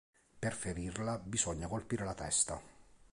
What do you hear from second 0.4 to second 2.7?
ferirla bisogna colpire la testa.